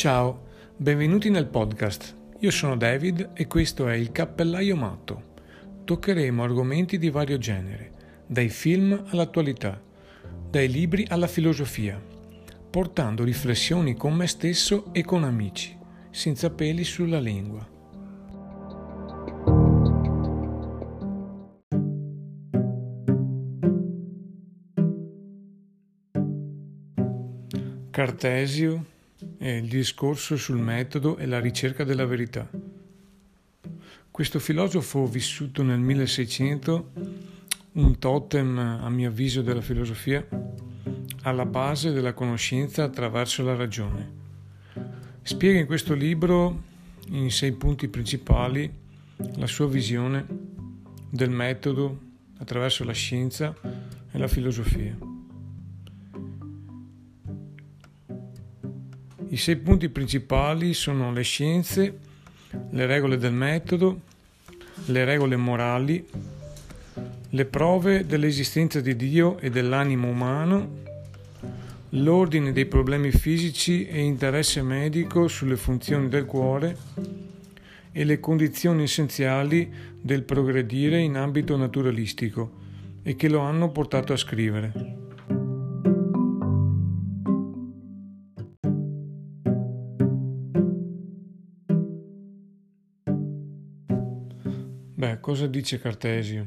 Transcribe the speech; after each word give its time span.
Ciao, 0.00 0.46
benvenuti 0.78 1.28
nel 1.28 1.44
podcast. 1.44 2.16
Io 2.38 2.50
sono 2.50 2.74
David 2.74 3.32
e 3.34 3.46
questo 3.46 3.86
è 3.86 3.92
il 3.96 4.12
Cappellaio 4.12 4.74
Matto. 4.74 5.34
Toccheremo 5.84 6.42
argomenti 6.42 6.96
di 6.96 7.10
vario 7.10 7.36
genere, 7.36 7.92
dai 8.26 8.48
film 8.48 8.98
all'attualità, 9.08 9.78
dai 10.48 10.70
libri 10.70 11.04
alla 11.10 11.26
filosofia, 11.26 12.02
portando 12.70 13.24
riflessioni 13.24 13.94
con 13.94 14.14
me 14.14 14.26
stesso 14.26 14.90
e 14.94 15.04
con 15.04 15.22
amici, 15.22 15.76
senza 16.08 16.48
peli 16.48 16.82
sulla 16.82 17.20
lingua. 17.20 17.68
Cartesio 27.90 28.98
e 29.38 29.58
il 29.58 29.68
discorso 29.68 30.36
sul 30.36 30.58
metodo 30.58 31.16
e 31.16 31.26
la 31.26 31.40
ricerca 31.40 31.84
della 31.84 32.06
verità. 32.06 32.48
Questo 34.10 34.38
filosofo 34.38 35.06
vissuto 35.06 35.62
nel 35.62 35.78
1600, 35.78 36.92
un 37.72 37.98
totem 37.98 38.58
a 38.58 38.88
mio 38.90 39.08
avviso 39.08 39.42
della 39.42 39.60
filosofia, 39.60 40.26
alla 41.22 41.46
base 41.46 41.92
della 41.92 42.12
conoscenza 42.12 42.84
attraverso 42.84 43.42
la 43.42 43.54
ragione. 43.54 44.18
Spiega 45.22 45.58
in 45.58 45.66
questo 45.66 45.94
libro, 45.94 46.62
in 47.08 47.30
sei 47.30 47.52
punti 47.52 47.88
principali, 47.88 48.70
la 49.36 49.46
sua 49.46 49.68
visione 49.68 50.26
del 51.10 51.30
metodo 51.30 51.98
attraverso 52.38 52.84
la 52.84 52.92
scienza 52.92 53.54
e 54.10 54.18
la 54.18 54.28
filosofia. 54.28 55.09
I 59.32 59.36
sei 59.36 59.54
punti 59.54 59.88
principali 59.88 60.74
sono 60.74 61.12
le 61.12 61.22
scienze, 61.22 61.98
le 62.70 62.86
regole 62.86 63.16
del 63.16 63.32
metodo, 63.32 64.00
le 64.86 65.04
regole 65.04 65.36
morali, 65.36 66.04
le 67.28 67.44
prove 67.44 68.04
dell'esistenza 68.06 68.80
di 68.80 68.96
Dio 68.96 69.38
e 69.38 69.48
dell'animo 69.50 70.08
umano, 70.08 70.78
l'ordine 71.90 72.50
dei 72.50 72.66
problemi 72.66 73.12
fisici 73.12 73.86
e 73.86 74.00
interesse 74.00 74.62
medico 74.62 75.28
sulle 75.28 75.56
funzioni 75.56 76.08
del 76.08 76.24
cuore 76.24 76.76
e 77.92 78.02
le 78.02 78.18
condizioni 78.18 78.82
essenziali 78.82 79.72
del 80.00 80.24
progredire 80.24 80.98
in 80.98 81.16
ambito 81.16 81.56
naturalistico 81.56 82.50
e 83.04 83.14
che 83.14 83.28
lo 83.28 83.38
hanno 83.38 83.70
portato 83.70 84.12
a 84.12 84.16
scrivere. 84.16 84.89
Cosa 95.30 95.46
dice 95.46 95.78
Cartesio? 95.78 96.44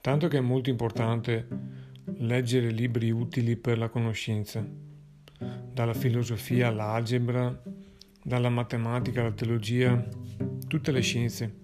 Tanto 0.00 0.26
che 0.26 0.38
è 0.38 0.40
molto 0.40 0.70
importante 0.70 1.46
leggere 2.20 2.70
libri 2.70 3.10
utili 3.10 3.54
per 3.54 3.76
la 3.76 3.90
conoscenza, 3.90 4.66
dalla 5.70 5.92
filosofia 5.92 6.68
all'algebra, 6.68 7.62
dalla 8.24 8.48
matematica 8.48 9.20
alla 9.20 9.32
teologia, 9.32 10.08
tutte 10.66 10.90
le 10.90 11.02
scienze, 11.02 11.54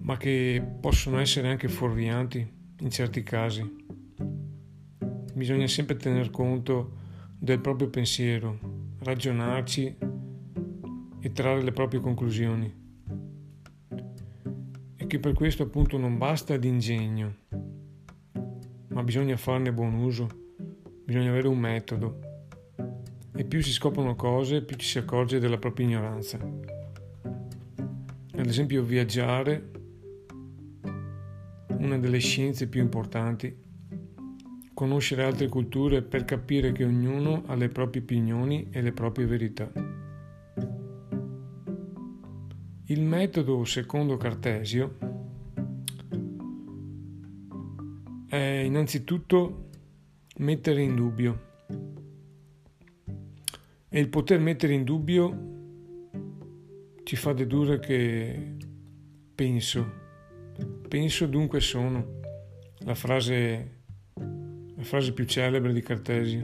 ma 0.00 0.18
che 0.18 0.62
possono 0.80 1.18
essere 1.18 1.48
anche 1.48 1.68
fuorvianti 1.68 2.46
in 2.80 2.90
certi 2.90 3.22
casi. 3.22 3.64
Bisogna 5.32 5.66
sempre 5.66 5.96
tener 5.96 6.28
conto 6.28 6.98
del 7.38 7.60
proprio 7.60 7.88
pensiero, 7.88 8.58
ragionarci 8.98 9.96
e 11.20 11.32
trarre 11.32 11.62
le 11.62 11.72
proprie 11.72 12.00
conclusioni 12.00 12.80
che 15.10 15.18
per 15.18 15.32
questo 15.32 15.64
appunto 15.64 15.98
non 15.98 16.18
basta 16.18 16.56
d'ingegno, 16.56 17.34
ma 18.90 19.02
bisogna 19.02 19.36
farne 19.36 19.72
buon 19.72 19.94
uso, 19.94 20.28
bisogna 21.04 21.30
avere 21.30 21.48
un 21.48 21.58
metodo. 21.58 22.20
E 23.34 23.44
più 23.44 23.60
si 23.60 23.72
scoprono 23.72 24.14
cose, 24.14 24.62
più 24.62 24.76
ci 24.76 24.86
si 24.86 24.98
accorge 24.98 25.40
della 25.40 25.58
propria 25.58 25.86
ignoranza. 25.86 26.38
Ad 28.36 28.46
esempio 28.46 28.84
viaggiare, 28.84 29.70
una 31.78 31.98
delle 31.98 32.20
scienze 32.20 32.68
più 32.68 32.80
importanti, 32.80 33.52
conoscere 34.72 35.24
altre 35.24 35.48
culture 35.48 36.02
per 36.02 36.24
capire 36.24 36.70
che 36.70 36.84
ognuno 36.84 37.42
ha 37.46 37.56
le 37.56 37.68
proprie 37.68 38.02
opinioni 38.02 38.68
e 38.70 38.80
le 38.80 38.92
proprie 38.92 39.26
verità. 39.26 39.89
Il 42.90 43.02
metodo 43.02 43.64
secondo 43.64 44.16
Cartesio 44.16 44.96
è 48.28 48.62
innanzitutto 48.64 49.68
mettere 50.38 50.82
in 50.82 50.96
dubbio 50.96 51.40
e 53.88 54.00
il 54.00 54.08
poter 54.08 54.40
mettere 54.40 54.72
in 54.72 54.82
dubbio 54.82 56.10
ci 57.04 57.14
fa 57.14 57.32
dedurre 57.32 57.78
che 57.78 58.56
penso, 59.36 59.92
penso 60.88 61.26
dunque 61.26 61.60
sono, 61.60 62.18
la 62.78 62.96
frase, 62.96 63.82
la 64.14 64.82
frase 64.82 65.12
più 65.12 65.26
celebre 65.26 65.72
di 65.72 65.80
Cartesio. 65.80 66.40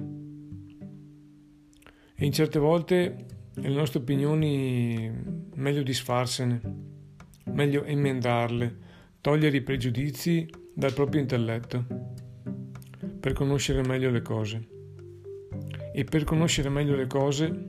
E 2.15 2.25
in 2.25 2.31
certe 2.31 2.61
volte 2.61 3.36
le 3.59 3.69
nostre 3.71 4.01
opinioni 4.01 5.11
meglio 5.55 5.83
disfarsene, 5.83 6.61
meglio 7.45 7.85
emendarle, 7.85 8.77
togliere 9.21 9.57
i 9.57 9.63
pregiudizi 9.63 10.47
dal 10.75 10.93
proprio 10.93 11.23
intelletto 11.23 11.85
per 13.19 13.33
conoscere 13.33 13.83
meglio 13.87 14.11
le 14.11 14.23
cose. 14.23 14.69
E 15.93 16.05
per 16.05 16.25
conoscere 16.25 16.69
meglio 16.69 16.95
le 16.95 17.07
cose 17.07 17.69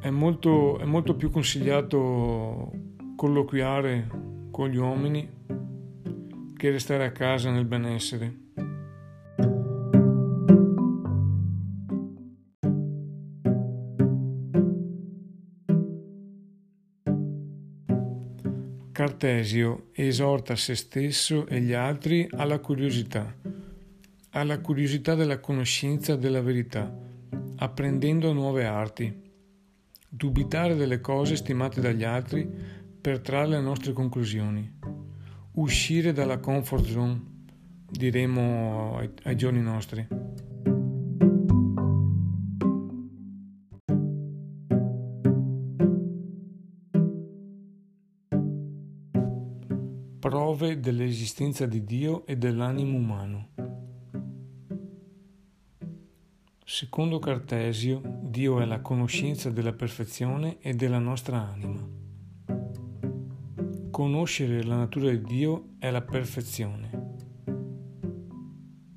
è 0.00 0.10
molto, 0.10 0.78
è 0.78 0.84
molto 0.84 1.16
più 1.16 1.30
consigliato 1.30 2.70
colloquiare 3.16 4.08
con 4.52 4.68
gli 4.68 4.76
uomini 4.76 5.28
che 6.56 6.70
restare 6.70 7.04
a 7.04 7.12
casa 7.12 7.50
nel 7.50 7.64
benessere. 7.64 8.45
Cartesio 19.16 19.88
esorta 19.94 20.56
se 20.56 20.74
stesso 20.74 21.46
e 21.46 21.58
gli 21.62 21.72
altri 21.72 22.28
alla 22.32 22.58
curiosità, 22.58 23.34
alla 24.32 24.60
curiosità 24.60 25.14
della 25.14 25.40
conoscenza 25.40 26.16
della 26.16 26.42
verità, 26.42 26.94
apprendendo 27.56 28.34
nuove 28.34 28.66
arti, 28.66 29.10
dubitare 30.06 30.74
delle 30.74 31.00
cose 31.00 31.34
stimate 31.36 31.80
dagli 31.80 32.04
altri 32.04 32.46
per 33.00 33.20
trarre 33.20 33.52
le 33.52 33.60
nostre 33.62 33.94
conclusioni, 33.94 34.70
uscire 35.52 36.12
dalla 36.12 36.38
comfort 36.38 36.84
zone, 36.84 37.22
diremo 37.88 39.00
ai, 39.22 39.34
giorni 39.34 39.62
nostri. 39.62 40.06
Prove 50.18 50.80
dell'esistenza 50.80 51.66
di 51.66 51.84
Dio 51.84 52.24
e 52.26 52.36
dell'animo 52.36 52.96
umano. 52.96 53.48
Secondo 56.64 57.18
Cartesio, 57.18 58.00
Dio 58.22 58.60
è 58.60 58.64
la 58.64 58.80
conoscenza 58.80 59.50
della 59.50 59.72
perfezione 59.72 60.58
e 60.60 60.74
della 60.74 60.98
nostra 60.98 61.38
anima. 61.38 61.86
Conoscere 63.90 64.62
la 64.64 64.76
natura 64.76 65.10
di 65.10 65.22
Dio 65.22 65.68
è 65.78 65.90
la 65.90 66.02
perfezione. 66.02 67.04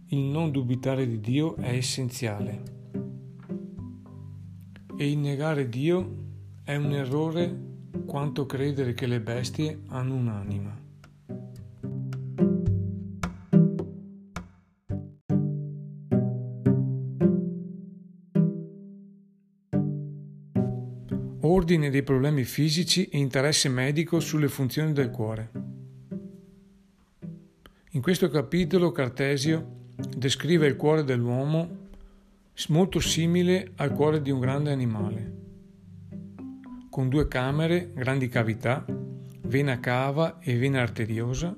Il 0.08 0.24
non 0.24 0.52
dubitare 0.52 1.06
di 1.06 1.20
Dio 1.20 1.58
è 1.58 1.74
essenziale. 1.74 2.64
E 4.98 5.12
il 5.12 5.18
negare 5.18 5.70
Dio 5.70 6.16
è 6.64 6.76
un 6.76 6.92
errore 6.92 7.68
quanto 8.06 8.46
credere 8.46 8.94
che 8.94 9.06
le 9.06 9.22
bestie 9.22 9.82
hanno 9.88 10.16
un'anima. 10.16 10.79
Ordine 21.42 21.90
dei 21.90 22.04
problemi 22.04 22.44
fisici 22.44 23.06
e 23.06 23.18
interesse 23.18 23.70
medico 23.70 24.20
sulle 24.20 24.50
funzioni 24.50 24.92
del 24.92 25.10
cuore. 25.10 25.52
In 27.92 28.02
questo 28.02 28.30
capitolo 28.30 28.92
Cartesio 28.92 29.78
descrive 30.18 30.68
il 30.68 30.76
cuore 30.76 31.04
dell'uomo 31.04 31.88
molto 32.68 33.00
simile 33.00 33.72
al 33.78 33.94
cuore 33.94 34.22
di 34.22 34.32
un 34.32 34.40
grande 34.40 34.72
animale, 34.72 35.38
con 36.90 37.08
due 37.08 37.28
camere, 37.28 37.92
grandi 37.94 38.28
cavità, 38.28 38.86
vena 39.44 39.80
cava 39.80 40.40
e 40.40 40.58
vena 40.58 40.82
arteriosa, 40.82 41.58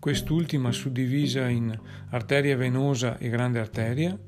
quest'ultima 0.00 0.72
suddivisa 0.72 1.48
in 1.48 1.78
arteria 2.10 2.56
venosa 2.56 3.16
e 3.18 3.28
grande 3.28 3.60
arteria, 3.60 4.18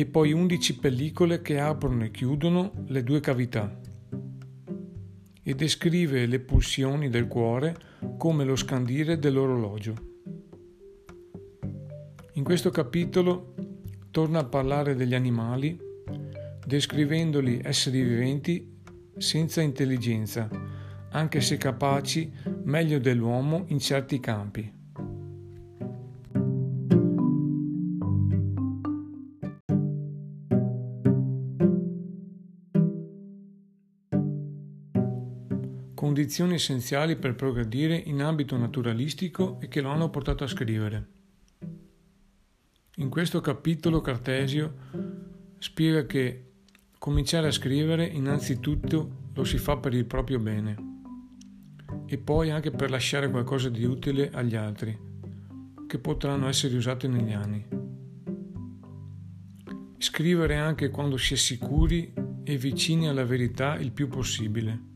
e 0.00 0.06
poi 0.06 0.32
11 0.32 0.78
pellicole 0.78 1.42
che 1.42 1.60
aprono 1.60 2.04
e 2.04 2.10
chiudono 2.10 2.72
le 2.86 3.02
due 3.02 3.20
cavità 3.20 3.78
e 5.42 5.54
descrive 5.54 6.24
le 6.24 6.40
pulsioni 6.40 7.10
del 7.10 7.26
cuore 7.26 7.76
come 8.16 8.44
lo 8.44 8.56
scandire 8.56 9.18
dell'orologio. 9.18 9.94
In 12.32 12.42
questo 12.44 12.70
capitolo 12.70 13.52
torna 14.10 14.38
a 14.38 14.44
parlare 14.44 14.94
degli 14.94 15.14
animali, 15.14 15.78
descrivendoli 16.64 17.60
esseri 17.62 18.02
viventi 18.02 18.80
senza 19.18 19.60
intelligenza, 19.60 20.48
anche 21.10 21.42
se 21.42 21.58
capaci 21.58 22.32
meglio 22.62 22.98
dell'uomo 22.98 23.64
in 23.66 23.78
certi 23.78 24.18
campi. 24.18 24.79
Condizioni 36.00 36.54
essenziali 36.54 37.14
per 37.14 37.34
progredire 37.34 37.94
in 37.94 38.22
ambito 38.22 38.56
naturalistico 38.56 39.60
e 39.60 39.68
che 39.68 39.82
lo 39.82 39.90
hanno 39.90 40.08
portato 40.08 40.44
a 40.44 40.46
scrivere. 40.46 41.08
In 42.96 43.10
questo 43.10 43.42
capitolo 43.42 44.00
Cartesio 44.00 44.76
spiega 45.58 46.06
che 46.06 46.52
cominciare 46.98 47.48
a 47.48 47.52
scrivere 47.52 48.06
innanzitutto 48.06 49.28
lo 49.34 49.44
si 49.44 49.58
fa 49.58 49.76
per 49.76 49.92
il 49.92 50.06
proprio 50.06 50.38
bene 50.38 51.02
e 52.06 52.16
poi 52.16 52.48
anche 52.48 52.70
per 52.70 52.88
lasciare 52.88 53.28
qualcosa 53.28 53.68
di 53.68 53.84
utile 53.84 54.30
agli 54.32 54.56
altri, 54.56 54.98
che 55.86 55.98
potranno 55.98 56.48
essere 56.48 56.74
usati 56.78 57.08
negli 57.08 57.32
anni. 57.34 57.66
Scrivere 59.98 60.56
anche 60.56 60.88
quando 60.88 61.18
si 61.18 61.34
è 61.34 61.36
sicuri 61.36 62.14
e 62.42 62.56
vicini 62.56 63.06
alla 63.06 63.26
verità 63.26 63.76
il 63.76 63.92
più 63.92 64.08
possibile. 64.08 64.88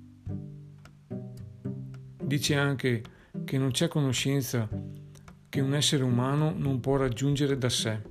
Dice 2.34 2.56
anche 2.56 3.00
che 3.44 3.58
non 3.58 3.70
c'è 3.70 3.86
conoscenza 3.86 4.68
che 5.48 5.60
un 5.60 5.72
essere 5.72 6.02
umano 6.02 6.52
non 6.52 6.80
può 6.80 6.96
raggiungere 6.96 7.56
da 7.56 7.68
sé, 7.68 8.02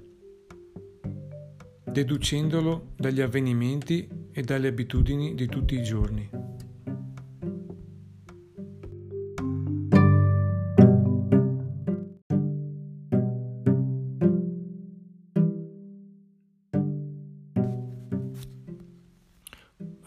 deducendolo 1.83 2.93
dagli 2.95 3.19
avvenimenti 3.19 4.07
e 4.31 4.41
dalle 4.41 4.69
abitudini 4.69 5.35
di 5.35 5.45
tutti 5.47 5.75
i 5.75 5.83
giorni. 5.83 6.29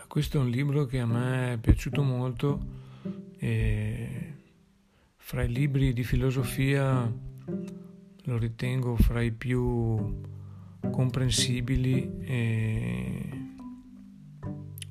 Questo 0.09 0.39
è 0.39 0.41
un 0.41 0.49
libro 0.49 0.87
che 0.87 1.01
a 1.01 1.07
me 1.07 1.53
è 1.53 1.59
piaciuto 1.59 2.03
molto 2.03 2.86
e 3.39 4.35
fra 5.17 5.43
i 5.43 5.53
libri 5.53 5.93
di 5.93 6.05
filosofia 6.05 7.13
lo 8.25 8.39
ritengo 8.39 8.97
fra 8.97 9.21
i 9.23 9.33
più 9.33 10.23
comprensibili 10.91 12.19
e 12.21 13.31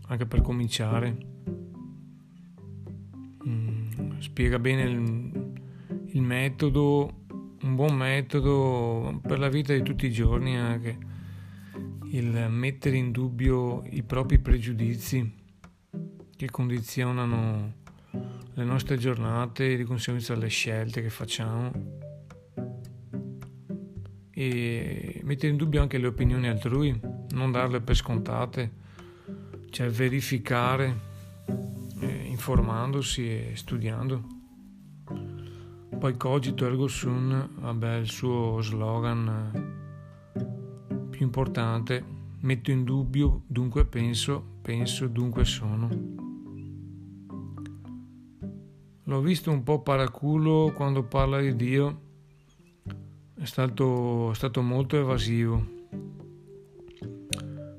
anche 0.08 0.26
per 0.26 0.42
cominciare. 0.42 1.18
Mm, 3.48 4.20
spiega 4.20 4.60
bene 4.60 4.82
il, 4.84 5.54
il 6.08 6.22
metodo, 6.22 7.24
un 7.62 7.76
buon 7.76 7.96
metodo 7.96 9.20
per 9.22 9.40
la 9.40 9.50
vita 9.50 9.74
di 9.74 9.84
tutti 9.84 10.06
i 10.06 10.12
giorni 10.12 10.58
anche 10.58 10.98
il 12.10 12.48
mettere 12.50 12.98
in 12.98 13.12
dubbio 13.12 13.84
i 13.90 14.04
propri 14.04 14.40
pregiudizi 14.40 15.44
che 16.36 16.50
condizionano 16.50 17.84
le 18.56 18.64
nostre 18.64 18.98
giornate 18.98 19.74
e 19.74 19.78
di 19.78 19.84
conseguenza 19.84 20.34
le 20.36 20.48
scelte 20.48 21.02
che 21.02 21.10
facciamo 21.10 21.72
e 24.38 25.22
mettere 25.24 25.52
in 25.52 25.58
dubbio 25.58 25.82
anche 25.82 25.98
le 25.98 26.08
opinioni 26.08 26.50
altrui, 26.50 27.00
non 27.32 27.52
darle 27.52 27.80
per 27.80 27.96
scontate, 27.96 28.72
cioè 29.70 29.90
verificare 29.90 31.00
eh, 32.02 32.26
informandosi 32.28 33.30
e 33.30 33.52
studiando. 33.56 34.24
Poi 35.98 36.18
cogito 36.18 36.66
ergo 36.66 36.88
sum, 36.88 37.50
vabbè, 37.62 37.96
il 37.96 38.10
suo 38.10 38.62
slogan 38.62 39.74
più 41.10 41.26
importante, 41.26 42.04
metto 42.42 42.72
in 42.72 42.84
dubbio, 42.84 43.44
dunque 43.48 43.86
penso, 43.86 44.58
penso, 44.62 45.08
dunque 45.08 45.46
sono. 45.46 46.25
L'ho 49.08 49.22
visto 49.22 49.52
un 49.52 49.62
po' 49.62 49.82
paraculo 49.82 50.72
quando 50.74 51.04
parla 51.04 51.40
di 51.40 51.56
Dio, 51.56 52.02
è 53.38 53.46
stato, 53.46 54.32
è 54.32 54.34
stato 54.34 54.64
molto 54.64 54.98
evasivo. 54.98 55.64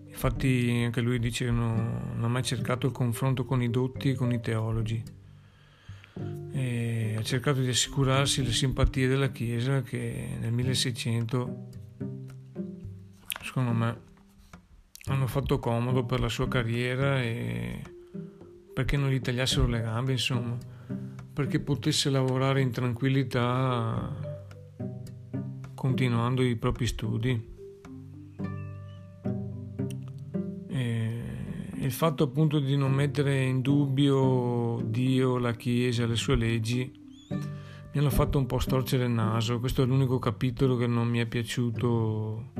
Infatti 0.06 0.82
anche 0.84 1.00
lui 1.00 1.18
dice 1.18 1.46
che 1.46 1.50
non, 1.50 2.12
non 2.14 2.24
ha 2.24 2.28
mai 2.28 2.44
cercato 2.44 2.86
il 2.86 2.92
confronto 2.92 3.44
con 3.44 3.60
i 3.60 3.68
dotti 3.70 4.10
e 4.10 4.14
con 4.14 4.30
i 4.30 4.40
teologi. 4.40 5.02
E 6.52 7.16
ha 7.18 7.22
cercato 7.24 7.60
di 7.60 7.68
assicurarsi 7.70 8.44
le 8.44 8.52
simpatie 8.52 9.08
della 9.08 9.30
Chiesa 9.32 9.82
che 9.82 10.36
nel 10.38 10.52
1600, 10.52 11.68
secondo 13.42 13.72
me, 13.72 14.00
hanno 15.06 15.26
fatto 15.26 15.58
comodo 15.58 16.04
per 16.04 16.20
la 16.20 16.28
sua 16.28 16.46
carriera 16.46 17.20
e 17.20 17.82
perché 18.72 18.96
non 18.96 19.10
gli 19.10 19.20
tagliassero 19.20 19.66
le 19.66 19.80
gambe, 19.80 20.12
insomma 20.12 20.74
perché 21.36 21.60
potesse 21.60 22.08
lavorare 22.08 22.62
in 22.62 22.70
tranquillità 22.70 24.40
continuando 25.74 26.42
i 26.42 26.56
propri 26.56 26.86
studi. 26.86 27.54
E 30.68 31.22
il 31.74 31.92
fatto 31.92 32.24
appunto 32.24 32.58
di 32.58 32.74
non 32.74 32.90
mettere 32.90 33.42
in 33.42 33.60
dubbio 33.60 34.80
Dio, 34.86 35.36
la 35.36 35.52
Chiesa, 35.52 36.06
le 36.06 36.16
sue 36.16 36.36
leggi 36.36 36.90
mi 37.28 37.98
hanno 38.00 38.08
fatto 38.08 38.38
un 38.38 38.46
po' 38.46 38.58
storcere 38.58 39.04
il 39.04 39.10
naso. 39.10 39.60
Questo 39.60 39.82
è 39.82 39.86
l'unico 39.86 40.18
capitolo 40.18 40.78
che 40.78 40.86
non 40.86 41.06
mi 41.06 41.18
è 41.18 41.26
piaciuto 41.26 42.52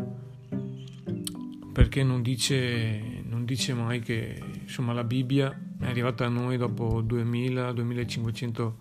perché 1.73 2.03
non 2.03 2.21
dice, 2.21 3.23
non 3.25 3.47
dice 3.47 3.73
mai 3.73 4.00
che 4.00 4.39
insomma, 4.65 4.93
la 4.93 5.05
Bibbia 5.05 5.66
è 5.78 5.87
arrivata 5.87 6.25
a 6.25 6.28
noi 6.28 6.56
dopo 6.56 7.02
2000-2500 7.02 8.73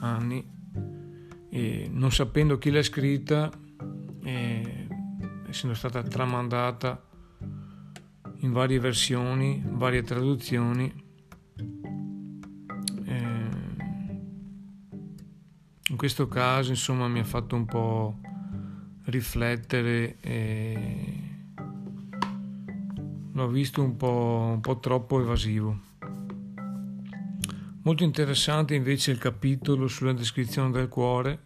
anni 0.00 0.44
e 1.48 1.88
non 1.90 2.10
sapendo 2.12 2.58
chi 2.58 2.70
l'ha 2.70 2.82
scritta, 2.82 3.50
e 4.22 4.86
essendo 5.48 5.74
stata 5.74 6.02
tramandata 6.02 7.02
in 8.38 8.52
varie 8.52 8.78
versioni, 8.78 9.62
varie 9.66 10.02
traduzioni, 10.02 11.04
in 15.88 15.96
questo 15.96 16.28
caso 16.28 16.70
insomma 16.70 17.08
mi 17.08 17.20
ha 17.20 17.24
fatto 17.24 17.56
un 17.56 17.64
po' 17.64 18.20
riflettere 19.04 20.18
e 20.20 21.38
l'ho 23.32 23.48
visto 23.48 23.82
un 23.82 23.96
po', 23.96 24.50
un 24.52 24.60
po' 24.60 24.78
troppo 24.78 25.20
evasivo. 25.22 25.94
Molto 27.86 28.02
interessante 28.02 28.74
invece 28.74 29.12
il 29.12 29.18
capitolo 29.18 29.86
sulla 29.86 30.12
descrizione 30.12 30.72
del 30.72 30.88
cuore, 30.88 31.38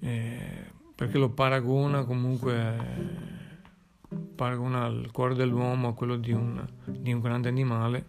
eh, 0.00 0.72
perché 0.96 1.18
lo 1.18 1.30
paragona 1.30 2.02
comunque, 2.02 2.76
paragona 4.34 4.88
il 4.88 5.08
cuore 5.12 5.36
dell'uomo 5.36 5.86
a 5.86 5.94
quello 5.94 6.16
di 6.16 6.32
un, 6.32 6.66
di 6.84 7.12
un 7.12 7.20
grande 7.20 7.48
animale, 7.48 8.06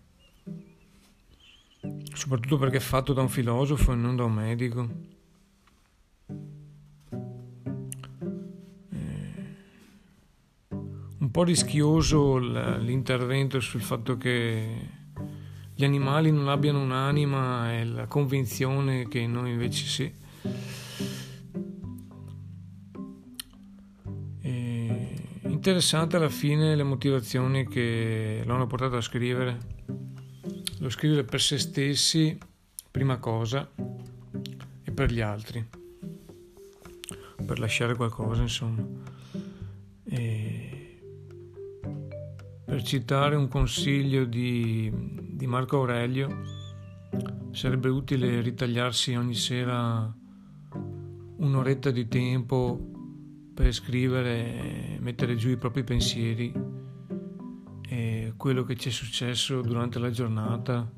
soprattutto 2.12 2.58
perché 2.58 2.77
è 2.77 2.80
fatto 2.80 3.13
da 3.13 3.22
un 3.22 3.30
filosofo 3.30 3.92
e 3.92 3.96
non 3.96 4.15
da 4.15 4.24
un 4.24 4.34
medico. 4.34 4.89
Eh, 8.89 9.56
un 11.20 11.30
po' 11.30 11.44
rischioso 11.44 12.39
l'intervento 12.39 13.60
sul 13.60 13.82
fatto 13.82 14.18
che 14.18 14.93
gli 15.75 15.84
animali 15.84 16.32
non 16.32 16.50
abbiano 16.50 16.82
un'anima 16.82 17.74
e 17.74 17.86
la 17.86 18.06
convinzione 18.08 19.08
che 19.08 19.25
noi 19.25 19.51
invece 19.51 19.86
sì. 19.86 20.13
E 24.42 25.15
interessante 25.46 26.15
alla 26.15 26.30
fine 26.30 26.75
le 26.75 26.84
motivazioni 26.84 27.68
che 27.68 28.44
l'hanno 28.46 28.68
portato 28.68 28.98
a 28.98 29.01
scrivere. 29.01 29.72
Lo 30.80 30.89
scrivere 30.89 31.24
per 31.24 31.42
se 31.42 31.58
stessi, 31.58 32.38
prima 32.92 33.18
cosa, 33.18 33.72
e 34.84 34.92
per 34.92 35.12
gli 35.12 35.22
altri, 35.22 35.65
per 37.46 37.58
lasciare 37.58 37.96
qualcosa, 37.96 38.42
insomma. 38.42 38.86
E 40.03 41.00
per 42.65 42.84
citare 42.84 43.36
un 43.36 43.48
consiglio 43.48 44.25
di, 44.25 44.92
di 45.34 45.48
Marco 45.48 45.78
Aurelio, 45.78 46.42
sarebbe 47.52 47.90
utile 47.90 48.42
ritagliarsi 48.42 49.16
ogni 49.16 49.36
sera 49.36 50.16
un'oretta 51.38 51.92
di 51.92 52.08
tempo 52.08 52.80
per 53.54 53.72
scrivere, 53.74 54.98
mettere 55.00 55.36
giù 55.36 55.50
i 55.50 55.58
propri 55.58 55.84
pensieri 55.84 56.54
e 57.90 58.34
quello 58.38 58.63
che 58.63 58.75
ci 58.75 58.90
è 58.90 58.92
successo 58.92 59.62
durante 59.62 60.00
la 60.00 60.10
giornata, 60.10 60.90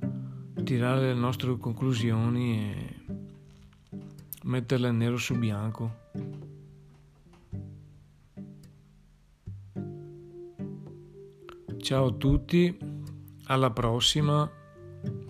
tirare 0.64 1.14
le 1.14 1.20
nostre 1.20 1.58
conclusioni 1.58 2.60
e 2.60 2.96
metterle 4.44 4.92
nero 4.92 5.18
su 5.18 5.38
bianco. 5.38 6.04
Ciao 11.78 12.08
a 12.08 12.14
tutti, 12.14 12.95
alla 13.48 13.72
prossima 13.72 14.50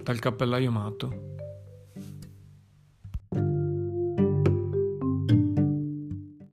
dal 0.01 0.19
cappellaio 0.19 0.71
matto. 0.71 1.34